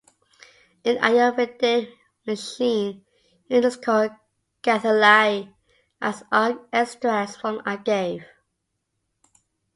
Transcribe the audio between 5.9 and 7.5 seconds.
as are extracts